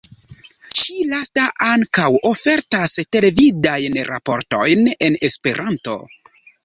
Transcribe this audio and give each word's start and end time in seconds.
Ĉi-lasta 0.79 1.43
ankaŭ 1.65 2.07
ofertas 2.29 2.95
televidajn 3.17 4.01
raportojn 4.09 4.93
en 5.09 5.19
Esperanto. 5.31 6.01